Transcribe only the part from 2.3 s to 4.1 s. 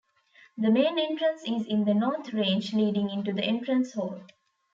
range, leading into the Entrance